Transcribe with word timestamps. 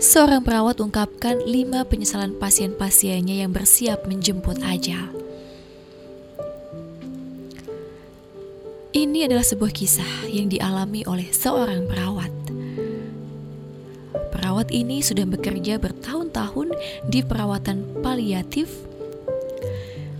Seorang 0.00 0.40
perawat 0.40 0.80
ungkapkan 0.80 1.44
lima 1.44 1.84
penyesalan 1.84 2.32
pasien-pasiennya 2.40 3.44
yang 3.44 3.52
bersiap 3.52 4.08
menjemput 4.08 4.56
ajal. 4.64 5.12
Ini 8.96 9.28
adalah 9.28 9.44
sebuah 9.44 9.68
kisah 9.68 10.24
yang 10.32 10.48
dialami 10.48 11.04
oleh 11.04 11.28
seorang 11.28 11.84
perawat. 11.84 12.32
Perawat 14.32 14.72
ini 14.72 15.04
sudah 15.04 15.28
bekerja 15.28 15.76
bertahun-tahun 15.76 16.72
di 17.04 17.20
perawatan 17.20 18.00
paliatif, 18.00 18.72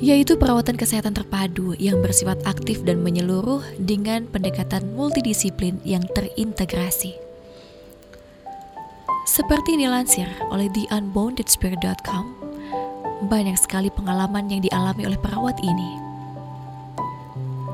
yaitu 0.00 0.40
perawatan 0.40 0.80
kesehatan 0.80 1.12
terpadu 1.12 1.76
yang 1.76 2.00
bersifat 2.00 2.40
aktif 2.48 2.80
dan 2.80 3.04
menyeluruh 3.04 3.60
dengan 3.76 4.24
pendekatan 4.24 4.88
multidisiplin 4.96 5.76
yang 5.84 6.00
terintegrasi. 6.16 7.25
Seperti 9.26 9.74
dilansir 9.74 10.30
oleh 10.54 10.70
theunboundedspirit.com, 10.70 12.24
banyak 13.26 13.58
sekali 13.58 13.90
pengalaman 13.90 14.46
yang 14.46 14.62
dialami 14.62 15.02
oleh 15.02 15.18
perawat 15.18 15.58
ini. 15.66 15.98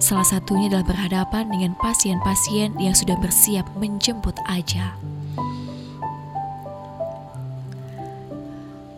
Salah 0.00 0.24
satunya 0.24 0.72
adalah 0.72 0.88
berhadapan 0.88 1.52
dengan 1.52 1.76
pasien-pasien 1.76 2.72
yang 2.80 2.96
sudah 2.96 3.20
bersiap 3.20 3.68
menjemput 3.76 4.40
ajal. 4.48 4.96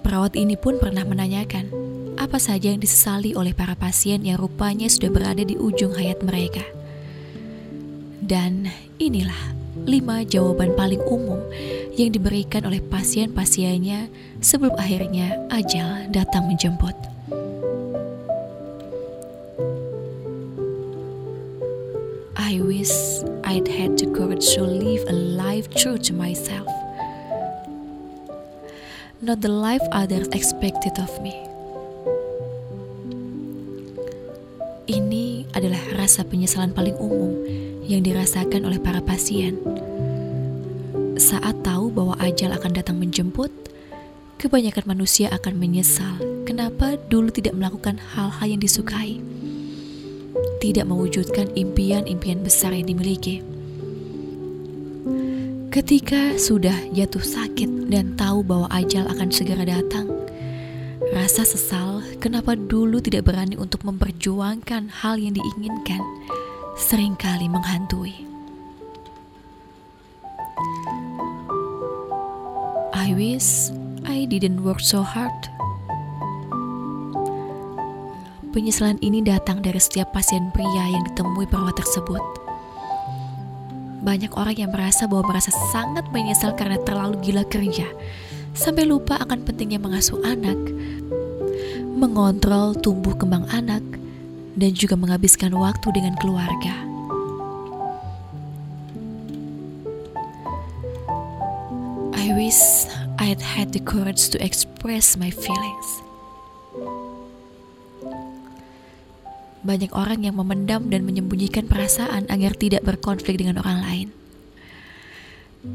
Perawat 0.07 0.39
ini 0.39 0.55
pun 0.55 0.79
pernah 0.79 1.03
menanyakan 1.03 1.67
apa 2.15 2.39
saja 2.39 2.71
yang 2.71 2.79
disesali 2.79 3.35
oleh 3.35 3.59
para 3.59 3.75
pasien 3.75 4.23
yang 4.23 4.39
rupanya 4.39 4.87
sudah 4.87 5.11
berada 5.11 5.43
di 5.43 5.59
ujung 5.59 5.99
hayat 5.99 6.23
mereka. 6.23 6.63
Dan 8.23 8.71
inilah 9.03 9.55
lima 9.83 10.23
jawaban 10.25 10.73
paling 10.73 11.03
umum 11.05 11.43
yang 11.97 12.13
diberikan 12.13 12.69
oleh 12.69 12.85
pasien-pasiennya 12.85 14.13
sebelum 14.45 14.77
akhirnya 14.77 15.49
ajal 15.49 16.13
datang 16.13 16.45
menjemput. 16.45 16.93
I 22.37 22.61
wish 22.61 22.93
I'd 23.49 23.67
had 23.67 23.97
the 23.97 24.13
courage 24.13 24.45
to 24.55 24.63
live 24.63 25.09
a 25.09 25.17
life 25.17 25.73
true 25.73 25.97
to 26.05 26.13
myself. 26.13 26.69
Not 29.25 29.41
the 29.41 29.51
life 29.51 29.83
others 29.91 30.29
expected 30.37 31.01
of 31.01 31.11
me. 31.25 31.35
Ini 34.87 35.51
adalah 35.57 35.83
rasa 35.99 36.23
penyesalan 36.23 36.71
paling 36.71 36.95
umum 37.01 37.35
yang 37.89 38.07
dirasakan 38.07 38.69
oleh 38.69 38.79
para 38.79 39.03
pasien. 39.03 39.59
Saat 41.17 41.65
tahu 41.65 41.89
bahwa 41.89 42.13
ajal 42.21 42.53
akan 42.53 42.77
datang 42.77 43.01
menjemput, 43.01 43.49
kebanyakan 44.37 44.85
manusia 44.85 45.33
akan 45.33 45.57
menyesal 45.57 46.21
kenapa 46.45 47.01
dulu 47.09 47.33
tidak 47.33 47.57
melakukan 47.57 47.97
hal-hal 47.97 48.45
yang 48.45 48.61
disukai, 48.61 49.25
tidak 50.61 50.85
mewujudkan 50.85 51.49
impian-impian 51.57 52.45
besar 52.45 52.77
yang 52.77 52.85
dimiliki. 52.85 53.41
Ketika 55.73 56.37
sudah 56.37 56.77
jatuh 56.93 57.25
sakit 57.25 57.89
dan 57.89 58.13
tahu 58.21 58.45
bahwa 58.45 58.69
ajal 58.77 59.09
akan 59.09 59.33
segera 59.33 59.65
datang, 59.65 60.13
rasa 61.17 61.49
sesal 61.49 62.05
kenapa 62.21 62.53
dulu 62.61 63.01
tidak 63.01 63.25
berani 63.25 63.57
untuk 63.57 63.89
memperjuangkan 63.89 64.93
hal 65.01 65.17
yang 65.17 65.33
diinginkan 65.33 66.05
sering 66.77 67.17
kali 67.17 67.49
menghantui. 67.49 68.27
I 72.97 73.13
wish 73.13 73.69
I 74.09 74.25
didn't 74.25 74.65
work 74.65 74.81
so 74.81 75.05
hard. 75.05 75.37
Penyesalan 78.57 78.97
ini 79.05 79.21
datang 79.21 79.61
dari 79.61 79.77
setiap 79.77 80.17
pasien 80.17 80.49
pria 80.57 80.89
yang 80.89 81.05
ditemui 81.13 81.45
perawat 81.45 81.77
tersebut. 81.77 82.25
Banyak 84.01 84.33
orang 84.33 84.57
yang 84.57 84.73
merasa 84.73 85.05
bahwa 85.05 85.29
merasa 85.29 85.53
sangat 85.77 86.09
menyesal 86.09 86.57
karena 86.57 86.81
terlalu 86.89 87.21
gila 87.21 87.45
kerja, 87.45 87.85
sampai 88.57 88.89
lupa 88.89 89.21
akan 89.21 89.45
pentingnya 89.45 89.77
mengasuh 89.77 90.17
anak, 90.25 90.57
mengontrol 92.01 92.73
tumbuh 92.81 93.13
kembang 93.13 93.45
anak, 93.53 93.85
dan 94.57 94.73
juga 94.73 94.97
menghabiskan 94.97 95.53
waktu 95.53 95.93
dengan 95.93 96.17
keluarga. 96.17 96.96
I 102.27 102.35
wish 102.35 102.91
I'd 103.23 103.39
had 103.39 103.71
the 103.71 103.79
courage 103.79 104.35
to 104.35 104.39
express 104.43 105.15
my 105.15 105.31
feelings. 105.31 105.89
Banyak 109.63 109.95
orang 109.95 110.27
yang 110.27 110.35
memendam 110.35 110.91
dan 110.91 111.07
menyembunyikan 111.07 111.71
perasaan 111.71 112.27
agar 112.27 112.59
tidak 112.59 112.83
berkonflik 112.83 113.39
dengan 113.39 113.63
orang 113.63 113.79
lain. 113.79 114.09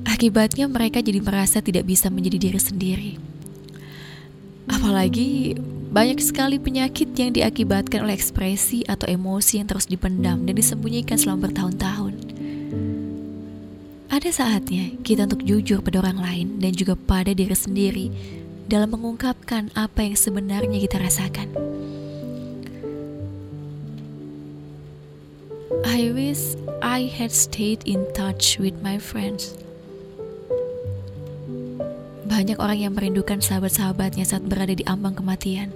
Akibatnya 0.03 0.67
mereka 0.67 0.99
jadi 0.99 1.23
merasa 1.23 1.63
tidak 1.63 1.87
bisa 1.87 2.11
menjadi 2.11 2.51
diri 2.51 2.59
sendiri. 2.59 3.11
Apalagi 4.67 5.55
banyak 5.87 6.19
sekali 6.19 6.59
penyakit 6.59 7.15
yang 7.15 7.31
diakibatkan 7.31 8.03
oleh 8.03 8.19
ekspresi 8.19 8.83
atau 8.91 9.07
emosi 9.07 9.63
yang 9.63 9.71
terus 9.71 9.87
dipendam 9.87 10.43
dan 10.43 10.51
disembunyikan 10.51 11.15
selama 11.15 11.47
bertahun-tahun. 11.47 12.20
Ada 14.21 14.45
saatnya 14.45 15.01
kita 15.01 15.25
untuk 15.25 15.41
jujur 15.41 15.81
pada 15.81 15.97
orang 15.97 16.21
lain 16.21 16.47
dan 16.61 16.77
juga 16.77 16.93
pada 16.93 17.33
diri 17.33 17.57
sendiri 17.57 18.13
dalam 18.69 18.93
mengungkapkan 18.93 19.73
apa 19.73 20.05
yang 20.05 20.13
sebenarnya 20.13 20.77
kita 20.77 21.01
rasakan. 21.01 21.49
I 25.81 26.13
wish 26.13 26.53
I 26.85 27.09
had 27.09 27.33
stayed 27.33 27.81
in 27.89 28.05
touch 28.13 28.61
with 28.61 28.77
my 28.85 29.01
friends. 29.01 29.57
Banyak 32.29 32.61
orang 32.61 32.77
yang 32.77 32.93
merindukan 32.93 33.41
sahabat-sahabatnya 33.41 34.29
saat 34.29 34.45
berada 34.45 34.77
di 34.77 34.85
ambang 34.85 35.17
kematian. 35.17 35.73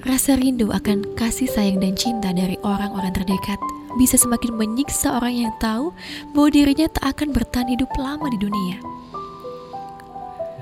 Rasa 0.00 0.32
rindu 0.32 0.72
akan 0.72 1.12
kasih 1.12 1.44
sayang 1.44 1.84
dan 1.84 1.92
cinta 1.92 2.32
dari 2.32 2.56
orang-orang 2.64 3.12
terdekat 3.12 3.60
bisa 4.00 4.16
semakin 4.16 4.56
menyiksa 4.56 5.12
orang 5.12 5.44
yang 5.44 5.52
tahu 5.60 5.92
bahwa 6.32 6.48
dirinya 6.48 6.88
tak 6.88 7.20
akan 7.20 7.36
bertahan 7.36 7.68
hidup 7.68 7.92
lama 8.00 8.24
di 8.32 8.38
dunia. 8.40 8.80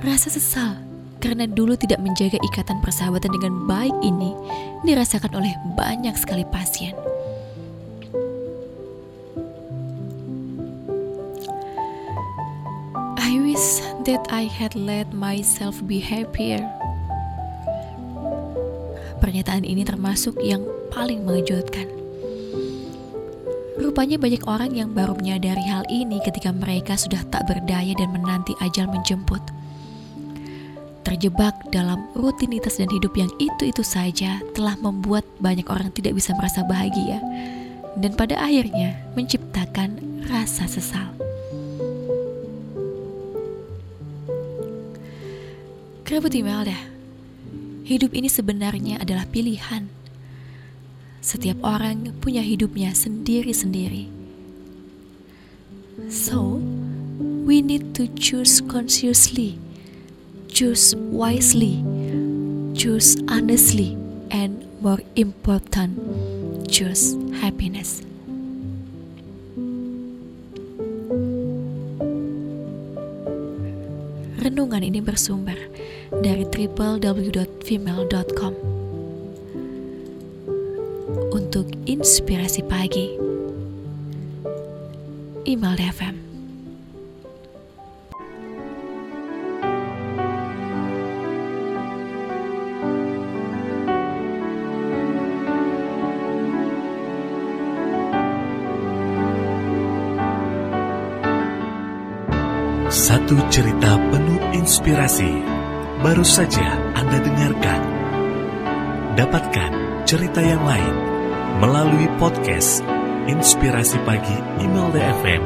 Rasa 0.02 0.34
sesal 0.34 0.82
karena 1.22 1.46
dulu 1.46 1.78
tidak 1.78 2.02
menjaga 2.02 2.34
ikatan 2.50 2.82
persahabatan 2.82 3.30
dengan 3.30 3.62
baik 3.70 3.94
ini 4.02 4.34
dirasakan 4.82 5.30
oleh 5.38 5.54
banyak 5.78 6.18
sekali 6.18 6.42
pasien. 6.50 6.98
I 13.22 13.38
wish 13.38 13.86
that 14.02 14.26
I 14.34 14.50
had 14.50 14.74
let 14.74 15.14
myself 15.14 15.78
be 15.86 16.02
happier. 16.02 16.66
Pernyataan 19.28 19.68
ini 19.68 19.84
termasuk 19.84 20.40
yang 20.40 20.64
paling 20.88 21.20
mengejutkan. 21.20 21.84
Rupanya 23.76 24.16
banyak 24.16 24.40
orang 24.48 24.72
yang 24.72 24.96
baru 24.96 25.20
menyadari 25.20 25.68
hal 25.68 25.84
ini 25.92 26.16
ketika 26.24 26.48
mereka 26.48 26.96
sudah 26.96 27.20
tak 27.28 27.44
berdaya 27.44 27.92
dan 27.92 28.08
menanti 28.08 28.56
ajal 28.64 28.88
menjemput. 28.88 29.44
Terjebak 31.04 31.60
dalam 31.68 32.08
rutinitas 32.16 32.80
dan 32.80 32.88
hidup 32.88 33.12
yang 33.20 33.28
itu-itu 33.36 33.84
saja 33.84 34.40
telah 34.56 34.80
membuat 34.80 35.28
banyak 35.44 35.68
orang 35.68 35.92
tidak 35.92 36.16
bisa 36.16 36.32
merasa 36.32 36.64
bahagia 36.64 37.20
dan 38.00 38.16
pada 38.16 38.32
akhirnya 38.40 38.96
menciptakan 39.12 40.24
rasa 40.24 40.64
sesal. 40.64 41.12
Kerabat 46.08 46.32
Imelda, 46.32 46.96
hidup 47.88 48.12
ini 48.12 48.28
sebenarnya 48.28 49.00
adalah 49.00 49.24
pilihan. 49.24 49.88
setiap 51.28 51.58
orang 51.66 52.14
punya 52.22 52.40
hidupnya 52.40 52.94
sendiri-sendiri. 52.94 54.08
So, 56.08 56.62
we 57.44 57.60
need 57.60 57.92
to 57.98 58.06
choose 58.16 58.62
consciously, 58.64 59.58
choose 60.48 60.94
wisely, 60.96 61.82
choose 62.72 63.18
honestly, 63.26 63.98
and 64.30 64.64
more 64.78 65.02
important, 65.18 65.98
choose 66.70 67.18
happiness. 67.42 68.00
Renungan 74.38 74.80
ini 74.86 75.02
bersumber 75.02 75.58
dari 76.10 76.48
www.female.com 76.48 78.54
untuk 81.32 81.68
inspirasi 81.84 82.64
pagi. 82.64 83.06
Email 85.48 85.80
FM. 85.80 86.16
Satu 102.88 103.40
cerita 103.48 103.96
penuh 104.12 104.40
inspirasi 104.52 105.57
baru 105.98 106.22
saja 106.22 106.78
Anda 106.94 107.18
dengarkan. 107.18 107.80
Dapatkan 109.18 109.70
cerita 110.06 110.38
yang 110.38 110.62
lain 110.62 110.94
melalui 111.58 112.06
podcast 112.22 112.86
Inspirasi 113.26 113.98
Pagi 114.06 114.38
Email 114.62 114.94
DFM 114.94 115.42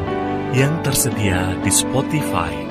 yang 0.52 0.84
tersedia 0.84 1.56
di 1.64 1.72
Spotify. 1.72 2.61